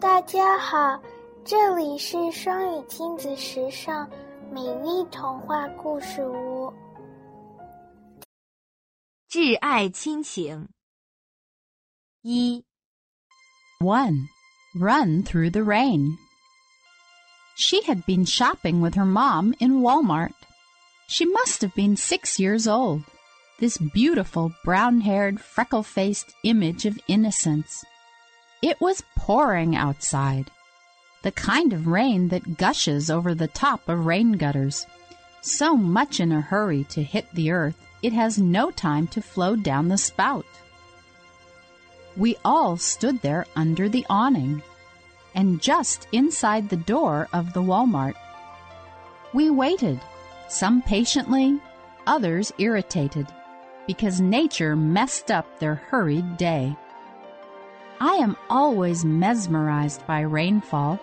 [0.00, 1.00] 大家好，
[1.44, 4.08] 这里是双语亲子时尚
[4.50, 6.72] 美丽童话故事屋。
[9.30, 10.68] 挚爱亲情
[12.20, 12.64] 一
[13.80, 14.12] 1.
[14.74, 16.16] Run through the rain.
[17.56, 20.34] She had been shopping with her mom in Walmart.
[21.08, 23.02] She must have been six years old,
[23.58, 27.84] this beautiful brown haired, freckle faced image of innocence.
[28.61, 30.49] It was pouring outside,
[31.21, 34.87] the kind of rain that gushes over the top of rain gutters,
[35.41, 39.55] so much in a hurry to hit the earth it has no time to flow
[39.55, 40.45] down the spout.
[42.15, 44.61] We all stood there under the awning
[45.35, 48.15] and just inside the door of the Walmart.
[49.33, 49.99] We waited,
[50.47, 51.59] some patiently,
[52.07, 53.27] others irritated,
[53.85, 56.75] because nature messed up their hurried day.
[57.99, 60.99] I am always mesmerized by rainfall.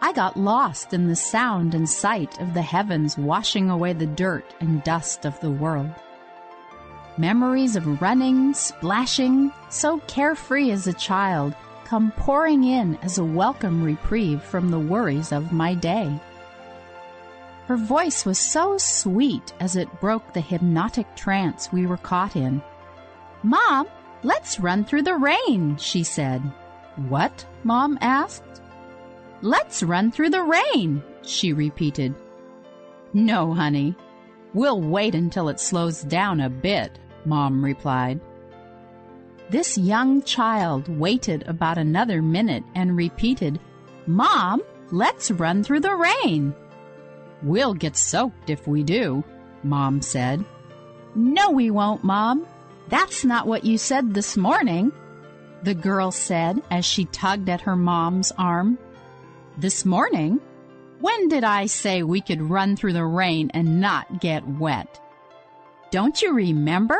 [0.00, 4.54] I got lost in the sound and sight of the heavens washing away the dirt
[4.60, 5.90] and dust of the world.
[7.18, 13.82] Memories of running, splashing, so carefree as a child, come pouring in as a welcome
[13.82, 16.18] reprieve from the worries of my day.
[17.66, 22.62] Her voice was so sweet as it broke the hypnotic trance we were caught in.
[23.42, 23.86] Mom,
[24.22, 26.40] let's run through the rain, she said.
[27.08, 27.44] What?
[27.64, 28.62] Mom asked.
[29.42, 32.14] Let's run through the rain, she repeated.
[33.12, 33.94] No, honey.
[34.54, 38.20] We'll wait until it slows down a bit, Mom replied.
[39.50, 43.60] This young child waited about another minute and repeated,
[44.06, 46.54] Mom, let's run through the rain.
[47.42, 49.22] We'll get soaked if we do,
[49.62, 50.44] Mom said.
[51.14, 52.46] No, we won't, Mom.
[52.88, 54.92] That's not what you said this morning,
[55.62, 58.78] the girl said as she tugged at her mom's arm.
[59.56, 60.40] This morning?
[61.00, 65.00] When did I say we could run through the rain and not get wet?
[65.90, 66.98] Don't you remember?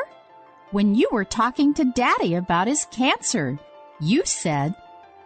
[0.71, 3.59] When you were talking to Daddy about his cancer,
[4.01, 4.75] you said,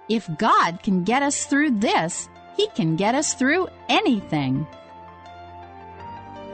[0.09, 4.67] if God can get us through this, He can get us through anything.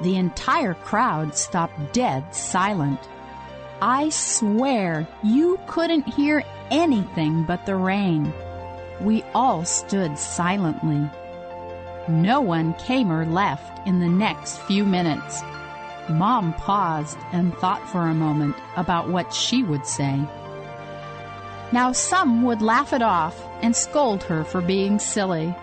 [0.02, 3.00] The entire crowd stopped dead silent.
[3.80, 8.32] I swear you couldn't hear anything but the rain.
[9.00, 11.08] We all stood silently.
[12.08, 15.42] No one came or left in the next few minutes.
[16.08, 20.26] Mom paused and thought for a moment about what she would say.
[21.70, 25.54] Now, some would laugh it off and scold her for being silly.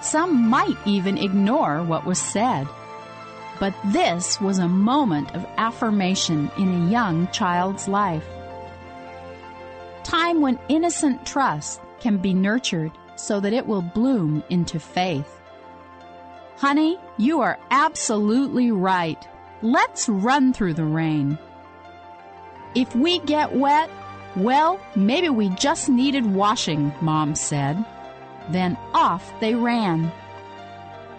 [0.00, 2.66] Some might even ignore what was said.
[3.58, 8.24] But this was a moment of affirmation in a young child's life.
[10.04, 15.40] Time when innocent trust can be nurtured so that it will bloom into faith.
[16.56, 19.18] Honey, you are absolutely right.
[19.62, 21.38] Let's run through the rain.
[22.74, 23.90] If we get wet,
[24.34, 27.84] well, maybe we just needed washing, Mom said.
[28.50, 30.10] Then off they ran.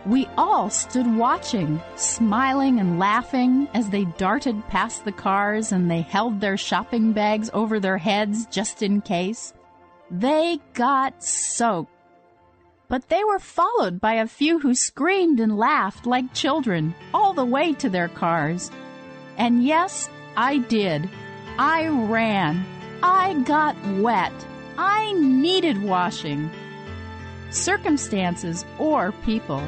[0.05, 6.01] We all stood watching, smiling and laughing as they darted past the cars and they
[6.01, 9.53] held their shopping bags over their heads just in case.
[10.11, 11.89] They got soaked.
[12.89, 17.45] But they were followed by a few who screamed and laughed like children all the
[17.45, 18.69] way to their cars.
[19.37, 21.09] And yes, I did.
[21.57, 22.65] I ran.
[23.01, 24.33] I got wet.
[24.77, 26.51] I needed washing.
[27.51, 29.63] Circumstances or people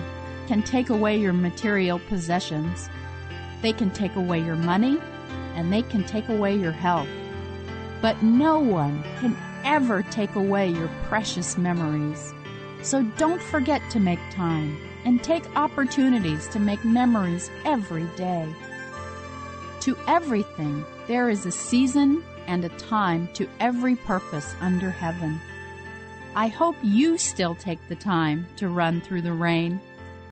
[0.48, 2.90] can take away your material possessions.
[3.62, 5.00] They can take away your money
[5.56, 7.08] and they can take away your health.
[8.02, 12.34] But no one can ever take away your precious memories.
[12.82, 18.48] So don't forget to make time and take opportunities to make memories every day.
[19.82, 25.40] To everything, there is a season and a time to every purpose under heaven.
[26.36, 29.80] I hope you still take the time to run through the rain